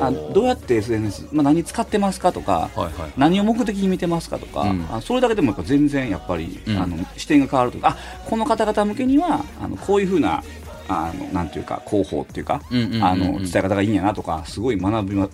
[0.00, 3.12] あどうやって SNS、まあ、何使ってますかとか、はいはい。
[3.16, 4.86] 何を目的に見てますかとか、うん。
[4.90, 6.78] あそれだけでもやっぱ全然やっぱり、うん。
[6.78, 7.96] あの視点が変わるとかあ
[8.28, 10.42] この方々向けにはあのこういうふうな
[10.88, 15.28] あのなんていうか広報っていうか、伝え方がいいんやなとかすごい学びが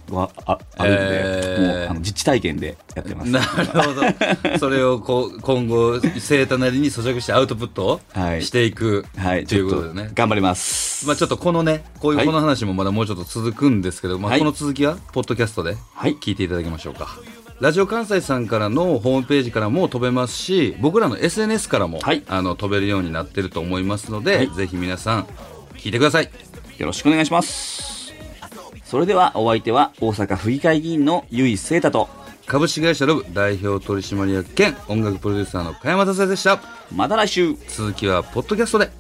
[0.45, 1.67] ああるんで、えー。
[1.67, 3.31] もうあの実地体験でやってます。
[3.31, 4.03] なるほど。
[4.59, 8.43] それをこう今後セーターなりに咀嚼してアウトプットはい。
[8.43, 10.11] していく、はい、ということでね。
[10.15, 11.07] 頑張ります。
[11.07, 12.27] まあちょっとこのね、こういうはい。
[12.27, 14.41] この話もまだもうちょっと続くんですけど、まあはい。
[14.41, 16.17] この続きは、ポッドキャストではい。
[16.17, 17.19] 聞いていただきましょうか。
[17.61, 25.27] ラジオ関西さんからのホームページからも飛べますし、僕らの SNS からも、はいあの飛べるようになってると思いますので、はいぜひ皆さん
[25.75, 26.31] 聞いてください。
[26.79, 28.15] よろしくお願いします。
[28.85, 32.09] それではお相手は大阪府議会議員の由井聖太と
[32.47, 36.61] 株式会社ロブ代表取締役兼音楽プロデューサーの加山達也でした。
[36.95, 38.91] また来週続きはポッドキャストで。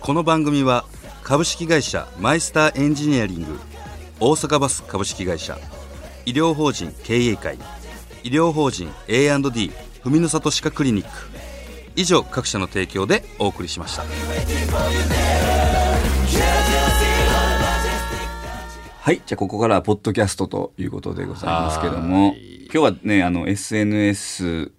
[0.00, 0.84] この番組は
[1.22, 3.60] 株式会社マイスターエンジニアリング
[4.18, 5.56] 大阪バス株式会社
[6.28, 7.56] 医療法人経営会。
[8.22, 9.72] 医療法人 A&D
[10.04, 11.10] 文の里歯科クリニック。
[11.96, 14.02] 以上各社の提供でお送りしました。
[19.00, 19.22] はい。
[19.24, 22.28] じゃあ、ここからは、ポッドキャストということでございますけども。
[22.28, 22.68] は、い。
[22.70, 24.72] 今日はね、あの、SNS う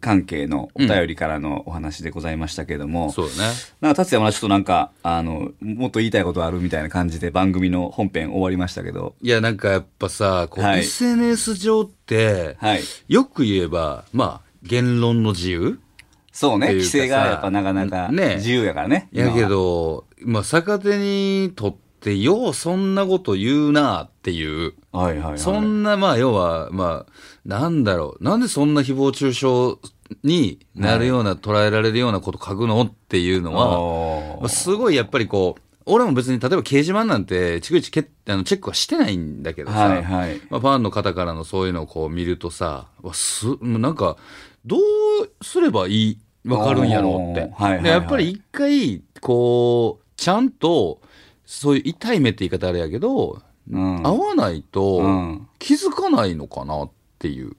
[0.00, 3.54] 関係のお便りからのお話でございましたけども、そうだね。
[3.80, 10.80] なんか、達也もちょっとなんか、あの、もっと言いたいことあるみたいな感じで番組の本編終わりましたけど、いやなんかやっぱさこう、はい。
[10.80, 12.82] SNS 上って、はい。
[13.08, 15.80] よく言えばまあ言論の自由
[16.32, 18.36] そうね、規制がやっぱなかなかね。
[18.36, 19.08] 自由やからね。
[19.10, 24.74] やけど、まあ、逆手にとって、ようそんなこと言うなっていう。
[24.92, 25.38] はいはいはい。
[25.38, 27.12] そんな、まあ、要は、まあ、
[27.44, 28.24] なんだろう。
[28.24, 29.90] なんでそんな誹謗中傷
[30.22, 44.16] になるような、捉えられるようなこと書くのっていうのは、あまあすごいやっぱりこう、俺も別に例えば掲示板なんて、逐一けあのチェックはしてないんだけどさ、はいはいまあ、ファンの方からのそういうのをこう見るとさ、わすなんか、
[44.64, 44.80] どう
[45.42, 47.40] すればいい、わかるんやろうって。
[47.40, 51.00] はいはいはいでやっぱり一回、こう、ちゃんと、
[51.50, 57.56] そういう痛い目って言い方あれやけど、うん合わないとうん気づかないのかなっていう。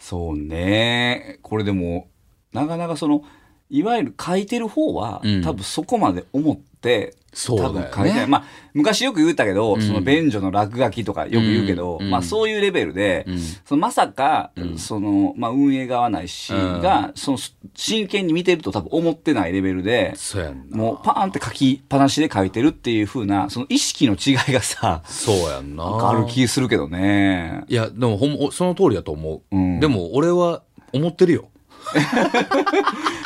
[0.00, 1.38] そうね。
[1.42, 2.08] これでも、
[2.52, 3.22] なかなかその、
[3.70, 8.26] いわゆる書いてる方は、うん多分そこまで思って、そうだよね多分書いてない。
[8.26, 17.38] まあ、昔よく言ったけど、うんその便所の落書きとかよく言うけど、うんまあそういうレベルで、うんそのまさか、んその、まあ運営側ないし、うんが、その、
[17.74, 20.76] 真剣に見てると多分思ってないレベルで、そうやんな。
[20.76, 26.08] もうパーンって書きっぱなしで書いてるっていう風な、その意識の違いがさ、そうやんな。
[26.08, 27.64] ある気するけどね。
[27.68, 29.56] いや、でもほんま、その通りだと思う。
[29.56, 30.62] うんでも俺は
[30.92, 31.48] 思ってるよ。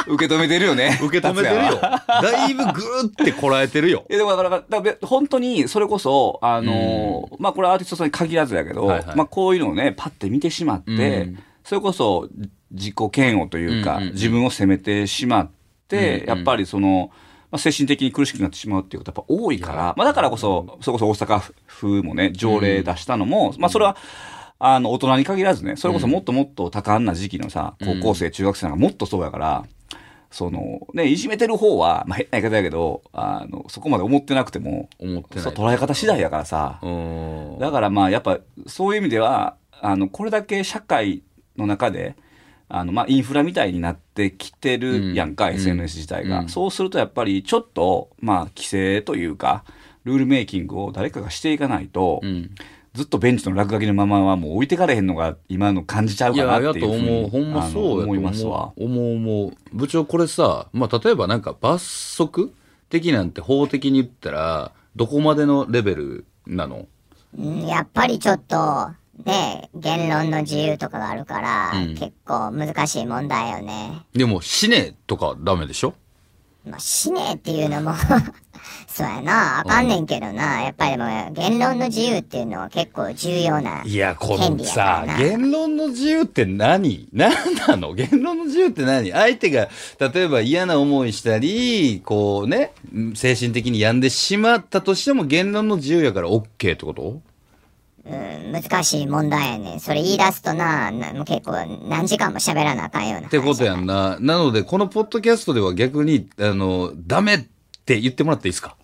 [0.07, 0.99] 受け止めてるよね。
[1.03, 1.81] 受け止めてるよ。
[1.81, 4.05] だいぶぐーってこらえてるよ。
[4.09, 9.17] いやでもだから、だから本当にそれこそ、あのーまあこれアーティストさんに限らずやけど、はいはい。
[9.17, 11.38] まあこういうのをね、パッて見てしまって、うん。
[11.65, 12.29] それこそ
[12.71, 14.15] 自己嫌悪というか、うんうんうん。
[14.15, 15.51] 自分を責めてしまっ
[15.88, 16.29] て、うんうん。
[16.29, 17.11] やっぱりその、
[17.51, 23.97] まあ、精神的に苦しくなってしまうっていうことやっぱ多いから、まあだからこそ、それこそ大阪府もね、条例出したのも、まあそれは、
[24.59, 29.65] あの、大人に限らずね、それこそもっともっと多感な時期のさ、高校生、中学生なんかもっとそうやから、
[30.33, 35.45] その、ね、いじめてる方は、まあ、変な言い方やけど、あの、そこまで思ってなくても、思ってない。
[35.45, 36.81] 捉え方次第やからさ。
[36.83, 37.59] うん。
[37.61, 41.23] だからまあ、やっぱ、そういう意味では、あの、これだけ社会
[41.57, 42.16] の中で、
[42.71, 49.64] あの、まあ、インフラみたいになってきてるやんか、うん SNS 自体が、うんそうするとやっぱり、ちょっと、まあ、規制というか、
[50.05, 52.51] ルールメイキングを誰かがしていかないと、うん。
[52.94, 57.31] ずっとベンチの落書きのままはもう置いてかれへんのが今の感じちゃうかなっていうふうに思う。
[57.31, 58.18] ほんまそう思い。
[58.18, 58.72] ますわ。
[58.76, 59.52] 思う思う。
[59.72, 62.52] 部長これさ、まあ、例えばなんか罰則
[62.90, 66.87] 的なんて法的に言ったら、どこまでのレベルなの？
[67.38, 68.90] うんやっぱりちょっと、
[69.24, 74.02] ね、言論の自由とかがあるから、うん結構難しい問題よね。
[74.12, 75.94] でも、死ねとかダメでしょ？
[76.68, 77.92] まあ、死ねっていうのも、
[78.87, 83.83] そうやな、あかんねんけどな、やっぱりでも言論の自由っていうのは結構重要な。
[83.85, 87.09] いや、この権利やさから、な言論の自由って何？
[87.12, 87.33] 何
[87.66, 87.94] なの？
[87.94, 89.11] 言論の自由って何？
[89.12, 92.72] 相手が、例えば嫌な思いしたり、こうね、
[93.14, 97.20] 精神的に病んでしまったとしても言論の自由やから OK ってこと？
[98.05, 99.81] うん、難しい問題やねん。
[99.81, 101.53] それ言い出すとな、なもう結構
[101.88, 103.27] 何時間も喋らなあかんような話。
[103.29, 104.18] ってことやんな。
[104.18, 107.46] なので、このポッドキャストでは逆に、あの、ダメ
[107.83, 108.77] って言ってもらっていいですか？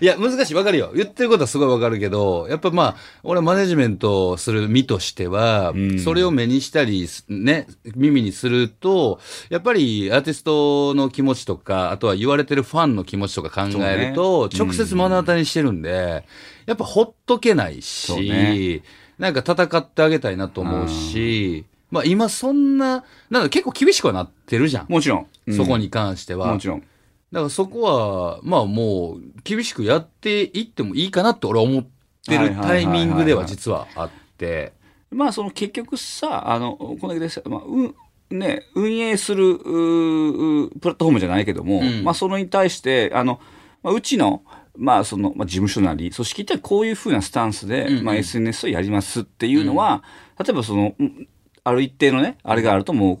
[0.00, 0.54] いや、難しい。
[0.54, 0.92] わかるよ。
[0.94, 5.72] 言ってることはすごいわかるけど、やっぱまあ、俺はマネジメントをする身としては、
[6.04, 16.26] それを目にしたり、ね、耳にすると、やっぱりアーティストの気持ちとか、あとは言われてるファンの気持ちとか考えると、直接目の当たりにしてるんで、
[16.66, 18.82] やっぱほっとけないし、ね。
[19.18, 24.86] なんか戦ってあげたいなと思うし、まあ今そんな、なんか結構厳しくはなってるじゃん。
[24.88, 25.26] もちろん。
[25.46, 26.52] うんそこに関しては。
[26.52, 26.80] もちろん。
[26.80, 31.86] だからそこは、まあもう、厳しくやっていってもいいかなって俺は思っ
[32.26, 34.72] てるタイミングでは実はあって。
[35.12, 37.94] まあその結局さ、あの、このだけです、まあ、うん、
[38.36, 43.38] ね、運営する、ううプラットフォームじゃないけども、うんまあそれに対して、あの、
[43.84, 44.42] まあ、うちの、
[44.76, 50.02] まあその、まあ事務所なり、組織ってこういうふうなスタンスで、まあ SNS をやりますっていうのは、
[50.40, 51.28] 例えばその、うん
[51.64, 53.18] ある一定のね、あれがあるともう、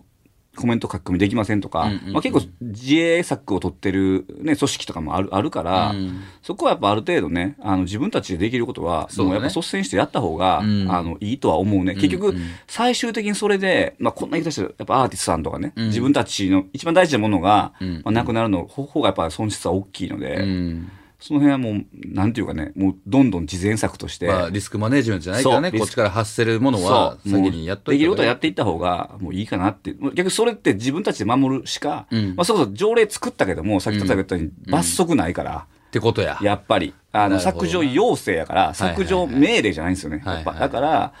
[0.56, 2.12] コメント書き込みできませんとか、うんうんうん。
[2.12, 6.22] まあ、結構自衛策を取ってる、ね、組織とかもあるあるから、うん。
[6.42, 10.90] そこはやっぱある程度ね、あの自分たちでできることは、もうやっぱ率先してやった方が、うん。
[10.90, 11.94] あのいいとは思うね。
[11.94, 12.34] 結局、
[12.68, 15.86] 最終的にそれで、まあ、こんな言い方してるやっぱアーティストさんとかね、うん。
[15.86, 17.94] 自分たちの一番大事なものが、うん。
[18.04, 20.90] まあ、なくなるの方がやっぱ損失は大きいので、うん。
[21.26, 29.94] その辺はもう、なんていうかね、もうどんどん事前策として、まあリスクマネジメントじゃないからね、こっちから発せるものは先にやっといできることはやっっていった方がもういいかなって。
[30.14, 36.38] 逆にそれって自分たちで守るしか、うんまあそれこそ条例作ったけども、さっき言ったように罰則ないから、てことや。
[36.42, 40.22] やっぱり、あの、削除要請やから、削除命令じゃないんですよね。
[40.26, 41.12] やっぱ、だから、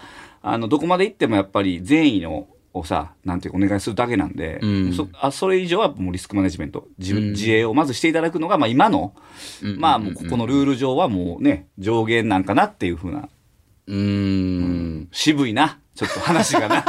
[0.42, 4.92] あの、どこまで行ってもやっぱり善意の、をさ、なんていうかお願いするだけなんで、うん。
[4.92, 7.30] そあそれ以上はもうリスクマネジメント、自,、うん。
[7.30, 9.14] 自衛をまずしていただくのが、まあ今の、
[9.62, 13.28] うんまあもうここのルール上はもうね、上限なんかなっていうふうな、
[13.86, 15.08] うーん。
[15.12, 15.78] 渋いな。
[15.94, 16.84] ちょっと話がな。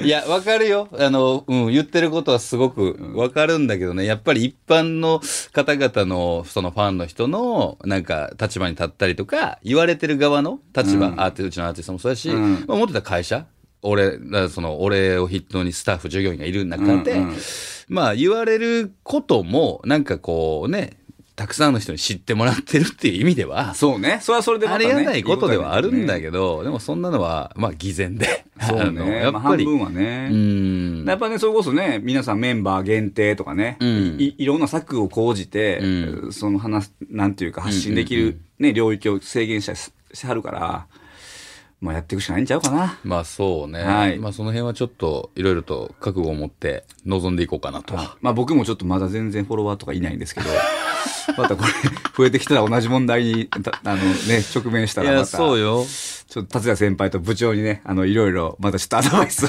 [0.02, 0.88] いや、わかるよ。
[0.98, 5.20] あの、うん、言ってることはすごくわかるんだけどね、やっぱり一般の
[5.52, 11.20] 方々の、そのファンの人の、なんか、立場に立ったりとか、言われてる側の立場、うん。
[11.20, 12.64] アーティうちのアーティストもそうだし、うん。
[12.66, 13.44] まあ、持ってた会社、
[13.82, 14.18] 俺、
[14.48, 17.36] その、俺を筆頭にスタッフ、従業員がいる中で、うんうん
[17.88, 20.98] まあ、言われることも、なんかこうね、
[21.36, 24.18] たくさんの人に知ってもらってるっていう意味では、そうね。
[24.20, 26.20] それはそれでまたねありがたいことではあるんだど。
[26.20, 28.44] けど、でもそんなのは、まあ、偽善で。
[28.60, 29.22] そうね。
[29.22, 30.28] やっぱり、まあ半分はね。
[30.32, 31.04] うん。
[31.06, 40.86] やっぱね、それこそね、皆さんメンバー限定とかね、うんいいろんな策を講じて、うその話、なんていうか発信できる、ね、領域を制限したりししはるから、
[41.80, 42.98] まあやっていくしかないんちゃうかな。
[43.04, 43.82] まあそうね。
[43.82, 47.94] はいまあその辺はちょっといろいろと覚悟を持って臨んでいこうかなと。
[48.20, 50.48] まあ僕もちょっとまだ全然フォロワーとかいないんですけど、
[51.36, 51.70] またこれ、
[52.16, 55.84] 増えてきたら同じ問題に、たあのね、直面したらまた、そうよ。
[55.84, 59.48] ちょっと達也先輩と部長にね、あの、いろいろ、またちょっとアドバイスを、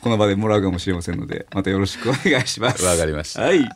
[0.00, 2.84] この場でもらうかもしれませんので、またよろしくお願いします。
[2.84, 3.42] わかりました。
[3.42, 3.68] はい。